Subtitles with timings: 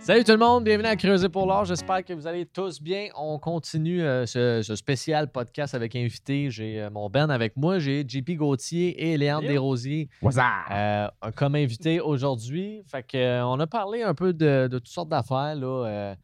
[0.00, 1.66] Salut tout le monde, bienvenue à Creuser pour l'or.
[1.66, 3.08] J'espère que vous allez tous bien.
[3.16, 6.50] On continue euh, ce, ce spécial podcast avec invité.
[6.50, 9.46] J'ai euh, mon Ben avec moi, j'ai JP Gauthier et Léandre.
[9.46, 10.44] Desrosiers What's up?
[10.70, 12.82] euh, comme invité aujourd'hui.
[12.90, 15.54] Fait que, on a parlé un peu de, de toutes sortes d'affaires.
[15.54, 16.16] là.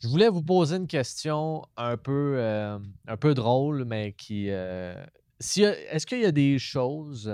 [0.00, 2.40] Je voulais vous poser une question un peu,
[3.06, 4.50] un peu drôle, mais qui.
[4.50, 5.06] a-
[5.38, 7.30] Est-ce qu'il y a des choses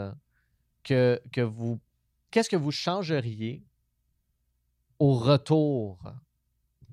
[0.83, 1.79] que, que vous.
[2.31, 3.63] Qu'est-ce que vous changeriez
[5.05, 5.99] au retour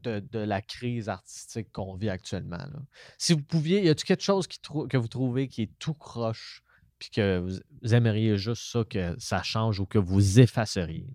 [0.03, 2.57] de, de la crise artistique qu'on vit actuellement?
[2.57, 2.79] là?
[3.17, 6.63] Si vous pouviez, y a-t-il quelque chose qui que vous trouvez qui est tout croche,
[6.99, 11.07] puis que vous, vous aimeriez juste ça, que ça change ou que vous effaceriez?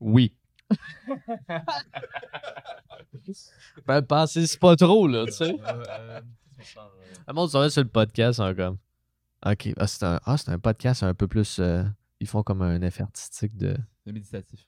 [0.00, 0.34] Oui.
[3.86, 5.56] Ben, pensez c'est pas trop, là, tu sais.
[5.66, 6.20] Euh,
[7.28, 8.78] Le monde s'en va sur le podcast, hein, comme.
[9.44, 11.58] Ok, ah, c'est un, ah, c'est un podcast un peu plus.
[11.58, 11.82] euh,
[12.20, 14.66] ils font comme un effet artistique de, C'est méditatif.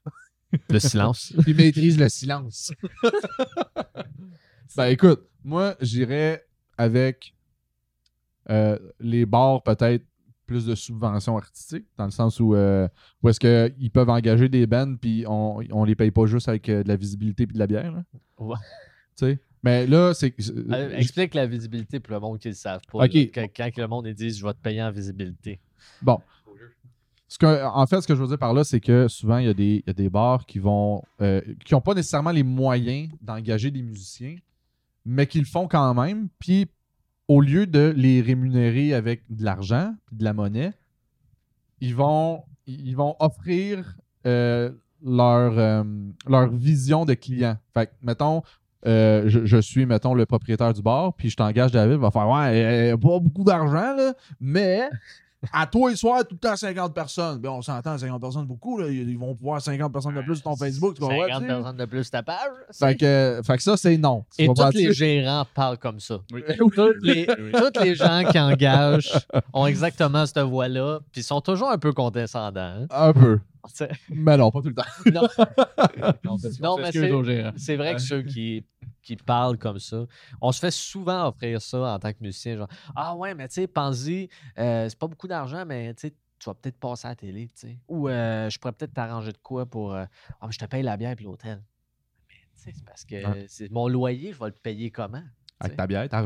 [0.69, 1.33] de silence.
[1.43, 2.73] Puis maîtrise le silence.
[4.77, 7.35] ben écoute, moi j'irais avec
[8.51, 10.05] euh, les bars peut-être
[10.49, 12.89] plus de subventions artistiques, dans le sens où, euh,
[13.23, 16.69] où est-ce qu'ils peuvent engager des bands puis on, on les paye pas juste avec
[16.69, 17.93] euh, de la visibilité puis de la bière.
[17.93, 18.03] Là.
[18.39, 18.57] Ouais.
[19.17, 19.39] Tu sais?
[19.63, 20.35] Mais là, c'est.
[20.51, 23.05] Euh, explique la visibilité pour le monde qui ne le savent pas.
[23.05, 23.15] Ok.
[23.15, 23.21] là.
[23.35, 25.61] Quand, quand que le monde ils disent je vais te payer en visibilité.
[26.01, 26.21] Bon.
[27.29, 29.47] Ce que, en fait, ce que je veux dire par là, c'est que souvent, il
[29.47, 33.83] y, a des- bars qui vont euh, qui n'ont pas nécessairement les moyens d'engager des
[33.83, 34.37] musiciens,
[35.05, 36.29] mais qui le font quand même.
[36.39, 36.69] Puis,
[37.29, 40.73] au lieu de les rémunérer avec de l'argent de la monnaie,
[41.83, 43.95] ils vont, ils vont offrir
[44.27, 44.71] euh,
[45.05, 45.85] leur, euh,
[46.27, 47.59] leur vision de client.
[47.75, 48.43] Fait que, mettons,
[48.87, 53.19] je, suis, mettons, le propriétaire du bar, puis je t'engage, David, va faire Ouais, pas
[53.21, 54.89] beaucoup d'argent, là, mais
[55.53, 57.39] à toi et soir, tout le temps 50 personnes.
[57.39, 60.45] Ben, on s'entend, 50 personnes, beaucoup, là, ils vont pouvoir 50 personnes de plus sur
[60.45, 60.95] ton Facebook.
[60.95, 61.47] Tu comprends, 50 tu sais?
[61.55, 62.37] personnes de plus ta page.
[62.73, 64.25] Fait que, fait que ça, c'est non.
[64.37, 66.19] Tu Et tous les gérants parlent comme ça.
[66.33, 66.43] Oui.
[66.59, 66.71] Tous
[67.03, 67.53] les, Oui.
[67.53, 69.13] tous les gens qui engagent
[69.53, 72.61] ont exactement cette voix-là, puis ils sont toujours un peu condescendants.
[72.61, 72.87] hein.
[72.91, 73.39] Un peu.
[74.09, 74.83] Mais non, pas tout le temps.
[75.13, 78.65] Non, mais c'est- vrai que ceux qui,
[79.03, 80.05] qui parlent comme ça,
[80.41, 82.57] on se fait souvent offrir ça en tant que musicien.
[82.57, 84.29] Genre, ah ouais, mais tu sais, pense-y,
[84.59, 87.47] euh, c'est pas beaucoup d'argent, mais tu sais, tu vas peut-être passer à la télé,
[87.49, 87.79] tu sais.
[87.89, 89.95] Ou euh, je pourrais peut-être t'arranger de quoi pour.
[89.95, 90.05] euh,
[90.41, 91.63] ah, mais je te paye la bière et l'hôtel.
[92.29, 93.47] Mais tu sais, c'est parce que Ouais.
[93.49, 95.23] c'est mon loyer, je vais le payer comment?
[95.61, 96.23] Avec ta bière, t'as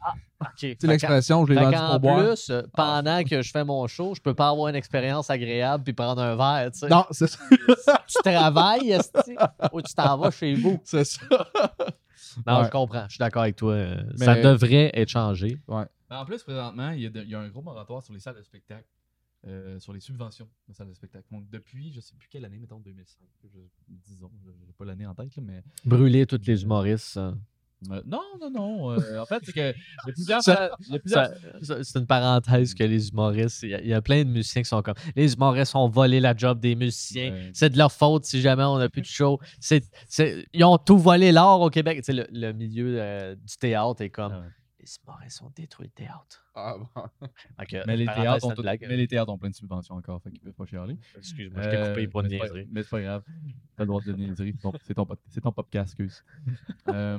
[0.00, 0.18] revends.
[0.42, 0.48] OK.
[0.58, 2.26] Tu sais, l'expression, je l'ai Fait vendu qu'en pour boire.
[2.26, 5.84] plus, euh, pendant que je fais mon show, je peux pas avoir une expérience agréable
[5.84, 6.88] puis prendre un verre, tu sais.
[6.88, 7.38] Non, c'est ça.
[8.08, 8.98] Tu travailles,
[9.72, 10.80] ou tu t'en vas chez vous.
[10.84, 11.20] C'est ça.
[12.46, 12.64] Non, Ouais.
[12.66, 13.04] je comprends.
[13.06, 13.76] Je suis d'accord avec toi.
[14.18, 15.58] Mais- Ça devrait être changé.
[15.68, 18.12] Mais en plus, présentement, il y, a de- il y a un gros moratoire sur
[18.14, 18.84] les salles de spectacle,
[19.46, 21.24] euh, sur les subventions de salles de spectacle.
[21.32, 23.58] Donc, depuis, je sais plus quelle année, mettons 2005, je-
[23.88, 25.62] disons, je n'ai pas l'année en tête, là, mais.
[25.84, 27.06] Brûler tous les humoristes.
[27.08, 27.34] ça.
[27.92, 28.90] Euh, non, non, non.
[28.92, 29.72] euh, en fait, c'est que.
[29.72, 30.42] Il y a plusieurs.
[30.42, 33.74] Ça- il y a plusieurs- Ça- ça- C'est une parenthèse que les humoristes, il y,
[33.74, 36.36] a, il y a plein de musiciens qui sont comme les humoristes ont volé la
[36.36, 37.32] job des musiciens.
[37.32, 37.50] Ouais.
[37.54, 39.38] C'est de leur faute si jamais on n'a plus de show.
[40.52, 41.98] Ils ont tout volé l'art au Québec.
[41.98, 44.48] Tu sais, le, le milieu euh, du théâtre est comme ouais.
[44.80, 46.42] les humoristes ont détruit le théâtre.
[46.54, 47.02] Ah, bon.
[47.86, 48.84] Mais les, théâtres ont une tout- blague.
[48.88, 50.96] mais les théâtres ont plein de subventions encore, fait qu'ils peuvent pas chialer.
[51.18, 52.68] Excuse-moi, je t'ai coupé pour une mais c'est pas- niaiserie.
[52.72, 53.22] Mais c'est pas grave.
[53.76, 54.54] T'as le droit de niaiseries.
[54.86, 56.24] C'est ton, ton podcast, excuse.
[56.88, 57.18] Euh,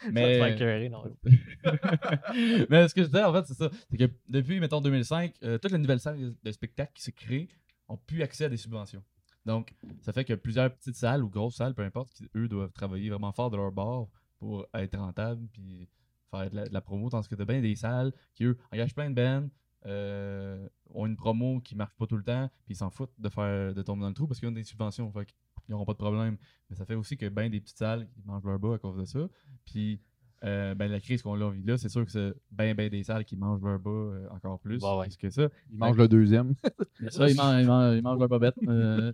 [0.02, 0.38] Ça te mais...
[0.38, 1.04] fait écœurer, non?
[2.70, 3.70] mais ce que je disais, en fait, c'est ça.
[3.90, 7.48] C'est que depuis, mettons, 2005, euh, toutes les nouvelles salles de spectacle qui se créent
[7.88, 9.02] ont pu accès à des subventions.
[9.44, 12.72] Donc, ça fait que plusieurs petites salles ou grosses salles, peu importe, qui, eux doivent
[12.72, 15.88] travailler vraiment fort de leur bord pour être rentables puis
[16.30, 17.10] faire de la, de la promo.
[17.10, 19.48] Tandis que t'as bien des salles qui, eux, engagent plein de bands,
[19.86, 23.28] euh, ont une promo qui marche pas tout le temps, puis ils s'en foutent de
[23.28, 25.10] faire de tomber dans le trou parce qu'ils ont des subventions.
[25.12, 25.26] Fait
[25.70, 26.36] qu'ils n'auront pas de problème.
[26.68, 28.96] Mais ça fait aussi que ben des petites salles qui mangent leur bas à cause
[28.96, 29.28] de ça.
[29.64, 30.00] Puis
[30.44, 33.02] euh, ben, la crise qu'on a vit là, c'est sûr que c'est ben ben des
[33.02, 35.48] salles qui mangent leur bas euh, encore plus Ouais, que ça.
[35.70, 36.54] Il mange le deuxième.
[37.10, 38.54] Ça, ils mangent, ils mangent, ils mangent leur bobette.
[38.68, 39.10] Euh,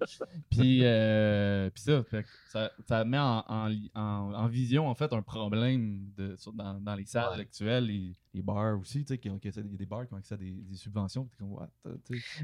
[0.50, 2.02] puis, euh, puis ça,
[2.50, 6.80] ça, ça met en, en, en- en vision, en fait, un problème de, sur- dans,
[6.80, 7.40] dans les salles Ouais.
[7.42, 10.06] actuelles, les, les bars aussi, tu sais, qui ont qui il y a des bars
[10.06, 11.28] qui ont accès à des, des subventions.
[11.38, 11.70] comme, what.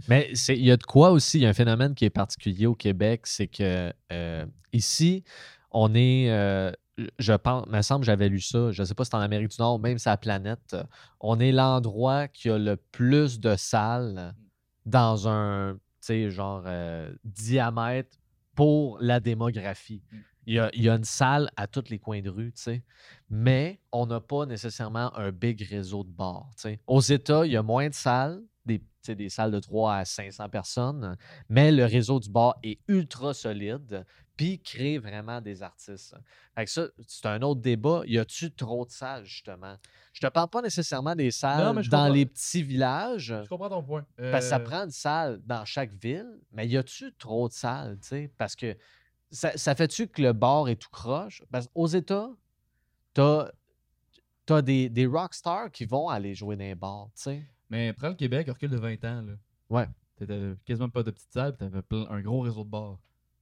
[0.09, 2.11] Mais c'est- il y a de quoi aussi, il y a un phénomène qui est
[2.11, 5.25] particulier au Québec, c'est que euh, ici,
[5.73, 6.71] on est, euh,
[7.19, 9.21] je pense, me semble que j'avais lu ça, je ne sais pas si c'est en
[9.21, 10.85] Amérique du Nord, même sur la planète, euh,
[11.21, 14.35] on est l'endroit qui a le plus de salles
[14.87, 18.17] dans un, tu sais, genre euh, diamètre
[18.55, 20.03] pour la démographie.
[20.11, 20.17] Mm.
[20.47, 22.63] Il y, a, il y a une salle à tous les coins de rue, tu
[22.63, 22.83] sais.
[23.31, 26.51] Mais on n'a pas nécessairement un big réseau de bars.
[26.57, 26.81] tu sais.
[26.89, 29.95] Aux États, il y a moins de salles, des, tu sais, des salles de 3
[29.95, 31.17] à 500 personnes,
[31.49, 34.05] mais le réseau du bar est ultra solide,
[34.37, 36.17] puis crée vraiment des artistes.
[36.55, 38.03] Fait que ça, c'est un autre débat.
[38.07, 39.77] Y a-tu trop de salles, justement?
[40.13, 42.09] Je te parle pas nécessairement des salles dans comprends.
[42.09, 44.05] les petits villages, Je comprends ton point.
[44.17, 47.53] parce que ça Euh, prend une salle dans chaque ville, mais y a-tu trop de
[47.53, 48.33] salles, tu sais?
[48.39, 48.77] Parce que
[49.31, 51.43] ça, ça fait-tu que le bar est tout croche?
[51.51, 52.31] Parce qu'aux États,
[53.15, 53.49] t'as
[54.51, 57.47] as des, des rockstars qui vont aller jouer dans les bars, tu sais?
[57.71, 59.23] Mais prends le Québec, recule de 20 ans.
[59.23, 59.33] Là.
[59.71, 59.89] Ouais.
[60.17, 62.99] T'avais quasiment pas de petites salles, puis t'avais un gros réseau de bars.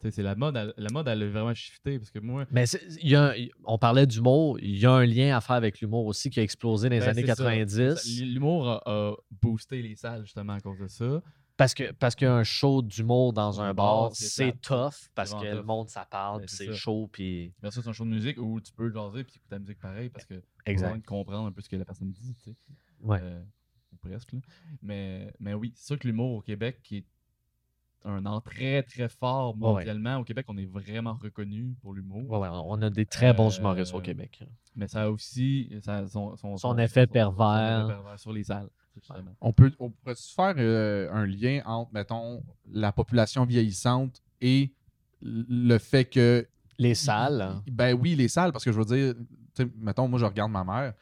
[0.08, 1.98] C'est la mode, elle- la mode, elle a vraiment shifté.
[1.98, 2.64] Parce que moi, Mais
[3.02, 6.06] y a un- on parlait d'humour, il y a un lien à faire avec l'humour
[6.06, 7.74] aussi qui a explosé dans les Ben, années c'est ça, 90.
[7.96, 8.24] c'est ça.
[8.24, 11.22] L'humour a, a boosté les salles justement à cause de ça.
[11.58, 14.94] Parce que parce qu'il y a un show d'humour dans un bar, bar, c'est tough
[15.14, 18.38] parce que le monde ça parle, Ben, c'est chaud, puis Versus un show de musique
[18.38, 21.04] où tu peux jaser puis écouter la musique pareil parce que tu exact.
[21.04, 22.34] comprendre un peu ce que la personne dit.
[22.42, 22.56] Tu sais.
[23.02, 23.18] Ouais.
[23.22, 23.42] Euh,
[23.92, 24.32] ou presque.
[24.32, 24.38] là.
[24.80, 27.04] Mais, mais oui, c'est sûr que l'humour au Québec qui est
[28.04, 29.60] un art très très fort ouais.
[29.60, 30.16] mondialement.
[30.18, 32.28] Au Québec, on est vraiment reconnu pour l'humour.
[32.30, 34.42] Ouais, ouais, on a des très bons humoristes au Euh, Québec.
[34.76, 37.84] Mais ça a aussi ça, son, son, Son effet pervers.
[37.86, 38.68] effet pervers sur les salles.
[39.40, 44.72] On peut on pourrait faire euh, un lien entre, mettons, la population vieillissante et
[45.22, 46.46] le fait que.
[46.78, 49.14] Les salles, Ben oui, les salles, parce que je veux dire,
[49.76, 50.94] mettons, moi, je regarde ma mère.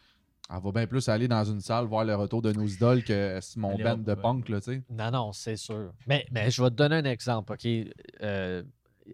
[0.51, 3.39] Elle va bien plus aller dans une salle voir le retour de nos idoles que
[3.59, 4.17] mon band de ouais.
[4.17, 4.83] punk, là, tu sais.
[4.91, 5.93] non, non, c'est sûr.
[6.07, 7.67] Mais, mais je vais te donner un exemple, OK?
[7.67, 8.63] Euh,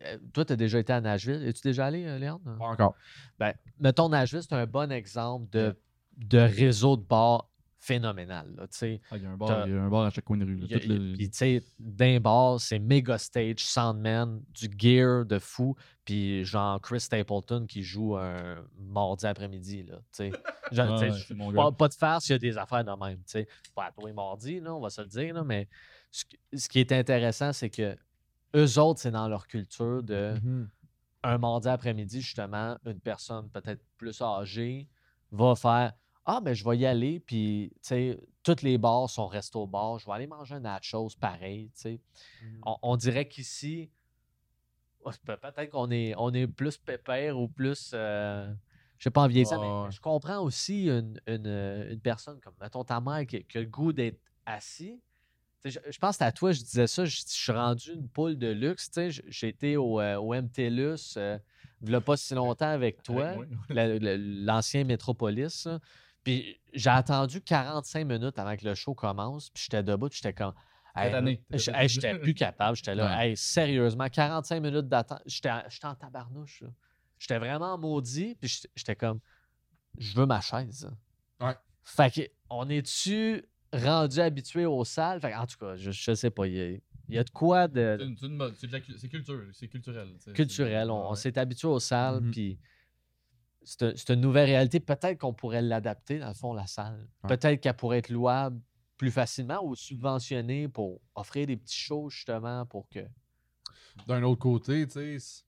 [0.05, 1.43] euh, toi, tu as déjà été à Nashville.
[1.47, 2.41] Es-tu déjà allé, euh, Léon?
[2.59, 2.95] Pas encore.
[3.39, 5.77] Ben, mettons, Nashville, c'est un bon exemple de,
[6.17, 7.49] de réseau de bars
[7.85, 8.55] phénoménal.
[8.57, 8.65] là.
[9.11, 10.45] Ah, Il y, a un bar- il y a un bar à chaque coin de
[10.45, 10.57] rue.
[10.57, 10.67] là.
[10.77, 16.45] A- Puis, tu sais, d'un bar, c'est méga stage, Soundman, du gear de fou, puis
[16.45, 20.33] genre Chris Stapleton qui joue un mardi après-midi, là, tu sais.
[20.73, 23.19] Genre, ouais, je- mon pas, pas de farce, il y a des affaires de même,
[23.19, 23.49] tu sais.
[23.75, 25.69] Pas à mardis, là, on va se le dire, là, mais
[26.11, 27.97] ce, qui- ce qui est intéressant, c'est que
[28.57, 30.69] eux autres, c'est dans leur culture de Mhm.
[31.25, 34.89] un mardi après-midi, justement, une personne peut-être plus âgée
[35.33, 35.93] va faire
[36.27, 40.07] Ah, ben je vais y aller, puis, tu sais, tous les bars sont resto-bars, je
[40.07, 42.01] vais aller manger un nachos pareil, tu sais.
[42.65, 43.91] On, on dirait qu'ici,
[45.05, 47.91] oh, pe- peut-être qu'on est, on est plus pépère ou plus.
[47.95, 48.51] euh,
[48.99, 52.01] je sais pas en vieillissant, mais- Ouais, mais je comprends aussi une, une, euh, une
[52.01, 55.01] personne comme, mettons, ta mère qui, qui a le goût d'être assis.
[55.65, 58.37] Je, je pense que à toi, je disais ça, je, je suis rendu une poule
[58.37, 58.87] de luxe.
[58.91, 61.39] tu sais, j- J'ai été au, euh, au MTLUS euh,
[61.83, 63.35] il n'y a pas si longtemps avec toi,
[63.71, 65.67] la- la- l'ancien Métropolis.
[66.25, 70.33] Puis j'ai attendu 45 minutes avant que le show commence, puis j'étais debout, puis j'étais
[70.33, 70.55] comme.
[70.97, 73.17] Hey, J'étais plus capable, j'étais là.
[73.19, 73.31] Ouais.
[73.31, 75.21] Hey, sérieusement, 45 minutes d'attente.
[75.27, 76.63] J'étais en tabarnouche.
[77.19, 79.21] J'étais vraiment maudit, puis j'étais- comme.
[79.99, 80.91] Je veux ma chaise.
[81.41, 81.55] Ouais.
[81.83, 85.21] Fait que, on est-tu rendu habitué aux salles?
[85.21, 86.47] Fait que, en tout cas, je, je sais pas.
[86.47, 86.69] Il y a,
[87.09, 88.55] il y a de quoi de C'est une-
[89.53, 90.09] c'est culturel.
[90.33, 90.91] culturel.
[90.91, 91.17] On, ouais.
[91.17, 92.31] s'est habitué aux salles, Mhm.
[92.31, 92.59] puis
[94.09, 94.81] une nouvelle réalité.
[94.81, 97.09] Peut-être qu'on pourrait l'adapter, dans le fond, la salle.
[97.23, 97.37] Ouais.
[97.37, 98.61] Peut-être qu'elle pourrait être louable
[98.97, 103.01] plus facilement ou subventionnée pour offrir des petits shows, justement, pour que.
[104.07, 105.45] D'un autre côté, tu sais,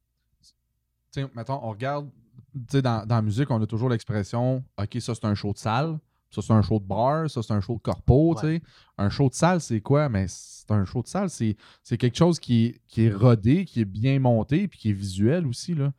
[1.34, 2.10] mettons, on regarde,
[2.52, 5.52] tu sais, dans, dans la musique, on a toujours l'expression, OK, ça c'est un show
[5.52, 5.98] de salle,
[6.30, 8.62] ça c'est un show de bar, ça c'est un show de corpo, tu sais.
[8.98, 10.08] Un show de salle, c'est quoi?
[10.08, 13.64] Mais c'est un show de salle, c'est c'est quelque chose qui est, qui est rodé,
[13.64, 15.92] qui est bien monté, puis qui est visuel aussi, là.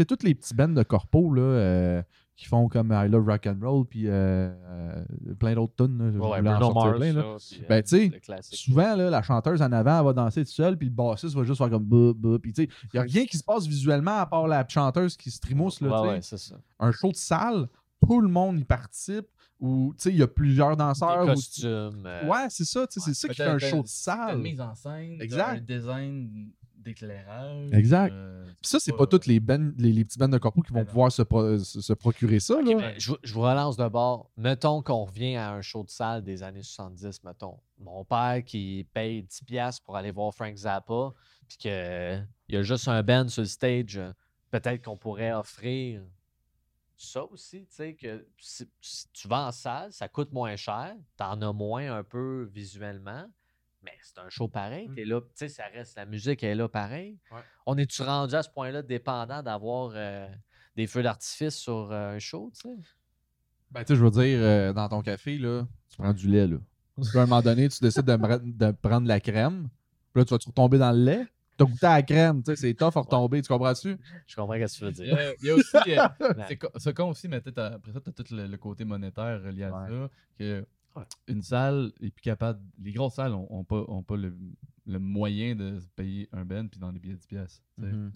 [0.00, 2.02] Sais, toutes les petits bands de corpo, là, euh,
[2.34, 5.04] qui font comme I Love Rock and Roll, puis euh, euh,
[5.38, 7.20] plein d'autres tunes, là, Bruno sortir Mars, plein, là.
[7.22, 8.20] là, puis, Ben, tu sais.
[8.40, 11.44] Souvent, là, la chanteuse en avant, elle va danser toute seule, puis le bassiste va
[11.44, 13.66] juste faire comme bah, bah, puis tu sais, il n'y a rien qui se passe
[13.66, 16.36] visuellement à part la chanteuse qui se trimousse, là, Ouais, ouais, ça.
[16.78, 17.68] Un show de salle,
[18.08, 19.26] tout le monde y participe,
[19.58, 21.26] ou, tu sais, il y a plusieurs danseurs.
[21.26, 22.08] Des costumes.
[22.26, 24.36] Ouais, c'est ça, tu sais, c'est ça qui fait un show de salle.
[24.36, 25.58] une mise en scène, t'as Exact.
[25.58, 27.70] un design d'éclairage.
[27.72, 28.12] Exact.
[28.12, 30.72] euh, Puis ça, c'est pas toutes les, bands- les, les petits bands de corpo qui
[30.72, 32.74] vont Ben pouvoir se, pro- se- se procurer ça, là.
[32.76, 34.30] Mais je, vous- je vous relance de bord.
[34.36, 37.58] Mettons qu'on revient à un show de salle des années 70, mettons.
[37.78, 41.12] Mon père qui paye 10$ piastres pour aller voir Frank Zappa,
[41.48, 44.12] puis qu'il y a juste un band sur le stage, euh,
[44.50, 46.02] peut-être qu'on pourrait offrir
[46.96, 50.94] ça aussi, tu sais, que si, si tu vas en salle, ça coûte moins cher,
[51.16, 53.24] t'en as moins un peu visuellement,
[53.82, 54.94] mais c'est un show pareil, Mm.
[54.94, 57.18] t'es là, tu sais, ça reste, la musique est là pareil.
[57.30, 57.40] Ouais.
[57.66, 60.28] On est-tu rendu à ce point-là dépendant d'avoir euh,
[60.76, 62.76] des feux d'artifice sur euh, un show, tu sais?
[63.70, 66.46] Ben, tu sais, je veux dire, euh, dans ton café, là, tu prends du lait,
[66.46, 66.56] là.
[67.14, 69.68] À un moment donné, tu décides de, de prendre la crème.
[70.12, 71.26] Puis là, tu vas-tu retomber dans le lait?
[71.56, 73.96] T'as goûté à la crème, tu sais, c'est tough à retomber, tu comprends-tu?
[74.26, 75.18] Je comprends ce que tu veux Il y dire.
[75.18, 75.76] a, il y a aussi.
[75.98, 78.56] euh, c'est co- ce con aussi, mais peut-être après ça, tu as tout le, le
[78.56, 79.88] côté monétaire relié à Ouais.
[79.88, 80.10] ça.
[80.38, 81.04] Que Ouais.
[81.28, 82.60] une salle est plus capable.
[82.78, 84.36] Les grosses salles ont, ont pas, ont pas le,
[84.86, 87.62] le moyen de payer un ben puis dans des billets de 10 pièces.
[87.78, 88.12] Même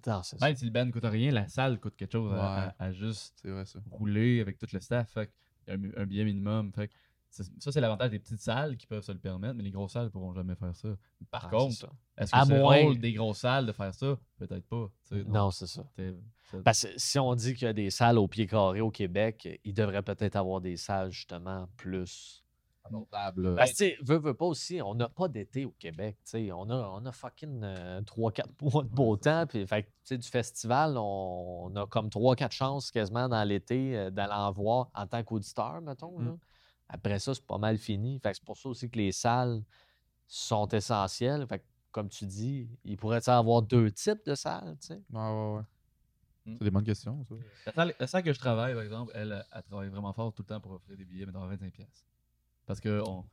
[0.56, 2.72] si le ben coûte rien, la salle coûte quelque chose à- Ouais.
[2.78, 3.78] à, à juste C'est vrai, ça.
[3.90, 5.10] rouler avec tout le staff.
[5.12, 5.30] Fait
[5.68, 6.72] un, billet minimum.
[6.72, 6.90] Fait
[7.30, 10.04] ça, c'est l'avantage des petites salles qui peuvent se le permettre, mais les grosses salles
[10.04, 10.88] ne pourront jamais faire ça.
[11.32, 14.16] Par Ah, contre, est-ce que c'est le moins- rôle des grosses salles de faire ça?
[14.36, 14.88] Peut-être pas.
[15.26, 15.84] Non, c'est ça.
[16.64, 19.48] Parce que si on dit qu'il y a des salles au pied carré au Québec,
[19.64, 22.43] il devrait peut-être avoir des salles justement plus.
[22.84, 23.54] Abordable.
[23.56, 26.16] Parce que, tu sais, veux, veux pas aussi, on n'a pas d'été au Québec.
[26.24, 26.52] tu sais.
[26.52, 29.46] On a, on a fucking 3-4 mois de beau temps.
[29.46, 33.42] Puis, fait que, tu sais, du festival, on, on a comme 3-4 chances quasiment dans
[33.44, 36.18] l'été euh, d'aller en voir en tant qu'auditeur, mettons.
[36.18, 36.26] Mm.
[36.26, 36.36] là.
[36.90, 38.18] Après ça, c'est pas mal fini.
[38.20, 39.62] Fait que c'est pour ça aussi que les salles
[40.26, 41.46] sont essentielles.
[41.46, 44.76] Fait que, comme tu dis, il pourrait y avoir deux types de salles.
[44.80, 45.02] tu sais.
[45.10, 45.62] Ouais, ouais, ouais.
[46.44, 46.56] Mm.
[46.58, 47.34] C'est des bonnes questions, ça.
[47.66, 50.42] La salle, la salle que je travaille, par exemple, elle, elle travaille vraiment fort tout
[50.42, 51.86] le temps pour offrir des billets, mais dans 25$.
[52.66, 53.24] Parce que on-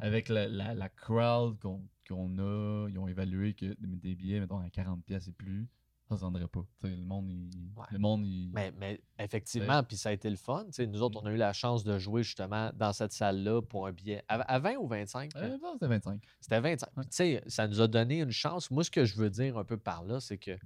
[0.00, 4.68] avec la, la, la crowd qu'on a, ils ont évalué que des billets, mettons, à
[4.68, 5.68] 40$ pièces et plus,
[6.08, 6.64] ça ne se vendrait pas.
[6.84, 7.50] Le monde, il.
[7.76, 7.84] Ouais.
[7.90, 8.50] Le monde, il...
[8.54, 10.64] Mais, mais effectivement, puis ça a été le fun.
[10.78, 13.92] Nous autres, on a eu la chance de jouer justement dans cette salle-là pour un
[13.92, 14.22] billet.
[14.28, 15.32] À, à 20 ou 25?
[15.36, 16.22] Euh, non, c'était 25.
[16.40, 16.88] C'était 25.
[16.94, 18.70] Puis, Tu sais, ça nous a donné une chance.
[18.70, 20.56] Moi, ce que je veux dire un peu par là, c'est que,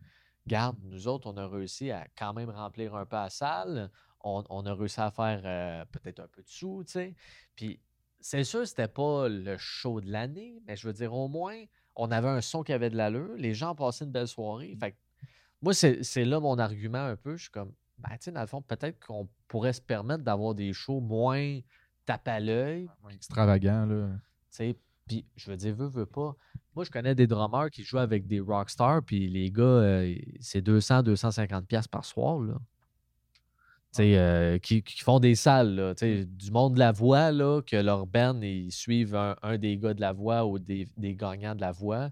[0.46, 3.90] garde, nous autres, on a réussi à quand même remplir un peu la salle.
[4.22, 7.14] On, on a réussi à faire euh, peut-être un peu de sous, tu sais.
[7.56, 7.80] Puis,
[8.22, 11.56] c'est sûr, c'était pas le show de l'année, mais je veux dire, au moins,
[11.96, 13.34] on avait un son qui avait de l'allure.
[13.36, 14.74] Les gens passaient une belle soirée.
[14.80, 14.96] Fait que,
[15.60, 17.36] moi, c'est là mon argument un peu.
[17.36, 20.54] Je suis comme, ben, tu sais, dans le fond, peut-être qu'on pourrait se permettre d'avoir
[20.54, 21.60] des shows moins
[22.06, 24.08] tape à l'œil, Ouais, Extravagant, là.
[24.14, 24.18] tu
[24.50, 24.76] sais,
[25.06, 26.34] puis je veux dire, veux, veux pas.
[26.74, 30.62] Moi, je connais des drummers qui jouent avec des rockstars, puis les gars, euh, c'est
[30.62, 32.54] 200, 250 pièces par soir, là.
[33.94, 37.30] Tu euh, qui, qui font des salles, là, tu sais, du monde de la voix,
[37.30, 40.88] là, que leur band, ils suivent un, un des gars de la voix ou des,
[40.96, 42.08] des gagnants de la voix.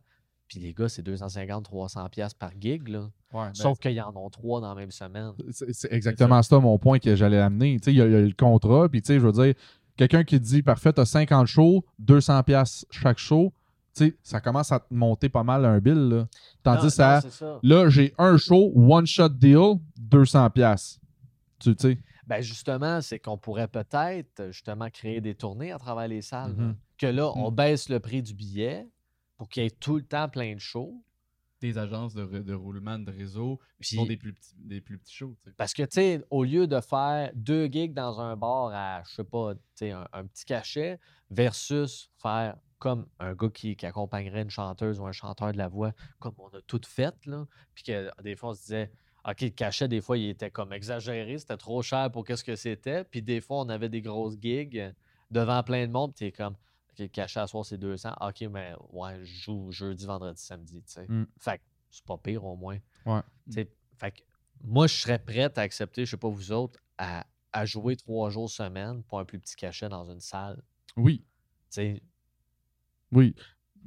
[0.47, 3.09] Puis les gars, c'est 250, 300 pièces par gig, là.
[3.33, 5.33] Ouais, ben, Sauf qu'ils en ont trois dans la même semaine.
[5.51, 7.79] C'est exactement ça mon point que j'allais amener.
[7.81, 9.55] Tu il y, a il y a le contrat, puis tu je veux dire,
[9.97, 13.53] quelqu'un qui dit parfait, t'as 50 shows, 200 pièces chaque show,
[13.95, 16.09] tu sais, ça commence à te monter pas mal un bill.
[16.09, 16.29] Là.
[16.63, 17.59] Tandis Non, ça, non, c'est ça.
[17.63, 21.00] là, j'ai un show, one shot deal, 200 pièces.
[21.61, 26.23] Tu sais, Ben justement, c'est qu'on pourrait peut-être justement créer des tournées à travers les
[26.23, 26.57] salles.
[26.57, 26.63] là.
[26.65, 26.77] Mhm.
[26.99, 27.55] Que là, on Mm.
[27.55, 28.89] baisse le prix du billet
[29.37, 31.03] pour qu'il y ait tout le temps plein de shows.
[31.61, 35.15] Des agences de, de roulement de réseau qui font des plus petits, des plus petits
[35.15, 35.37] shows.
[35.59, 39.15] Parce que, tu sais, au lieu de faire deux gigs dans un bar à, je
[39.17, 40.99] sais pas, tu sais, un, un petit cachet,
[41.31, 45.69] versus faire comme un gars qui, qui accompagnerait une chanteuse ou un chanteur de la
[45.69, 47.47] voix, comme on a tout fait, là.
[47.75, 48.91] Puis que des fois, on se disait,
[49.29, 52.57] OK, le cachet, des fois, il était comme exagéré, c'était trop cher pour qu'est-ce que
[52.57, 53.05] c'était.
[53.05, 54.95] Puis des fois, on avait des grosses gigs
[55.31, 58.15] devant plein de monde, puis t'es comme, OK, le cachet à soir, c'est 200.
[58.21, 61.07] OK, mais ouais, je joue jeudi, vendredi, samedi, tu sais.
[61.09, 61.27] Mm.
[61.39, 62.79] Fait que c'est pas pire au moins.
[63.05, 63.21] Ouais.
[63.99, 64.21] Fait que
[64.63, 68.31] moi, je serais prête à accepter, je sais pas vous autres, à, à jouer trois
[68.31, 70.63] jours semaine pour un plus petit cachet dans une salle.
[70.97, 71.27] oui, Tu
[71.71, 72.03] sais,
[73.13, 73.35] oui.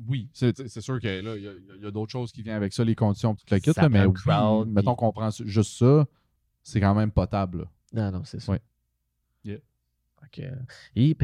[0.07, 2.95] Oui, c'est sûr que là, il y a, d'autres choses qui viennent avec ça, les
[2.95, 6.05] conditions, toute la kit, là, mais oui, le mettons qu'on prend juste ça,
[6.63, 7.67] c'est quand même potable.
[7.93, 8.11] là.
[8.11, 8.51] non, non, c'est ça.
[8.51, 8.61] Ouais.
[9.43, 9.59] Yeah.
[10.31, 10.41] Que,
[10.95, 11.15] hi,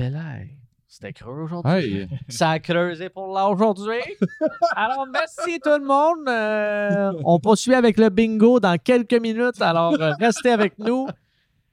[0.88, 1.71] c'était creux aujourd'hui.
[1.71, 4.01] Hey, Ça a creusé pour là aujourd'hui.
[4.75, 6.27] Alors, merci tout le monde.
[6.27, 9.61] Euh, on poursuit avec le bingo dans quelques minutes.
[9.61, 11.07] Alors, euh, restez avec nous.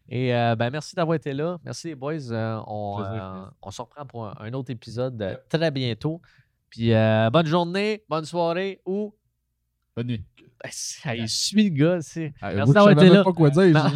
[0.08, 1.58] Et euh, ben, merci d'avoir été là.
[1.64, 2.30] Merci les boys.
[2.30, 6.20] Euh, on, euh, on se reprend pour un, un autre épisode très bientôt.
[6.70, 9.14] Puis euh, bonne journée, bonne soirée ou.
[9.96, 10.24] Bonne nuit.
[10.62, 12.00] Ben, c'est- il suit le gars.
[12.02, 13.24] c'est- hey, Merci d'avoir été là.
[13.24, 13.90] pas quoi dire.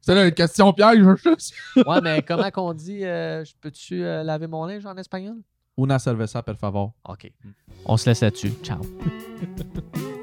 [0.00, 0.98] C'est là une question piège.
[1.02, 5.36] je- Ouais, mais comment qu'on dit euh, je Peux-tu euh, laver mon linge en espagnol?
[5.76, 6.92] Una cerveza, per favor.
[7.08, 7.32] OK.
[7.86, 8.52] On se laisse là-dessus.
[8.62, 8.80] Ciao.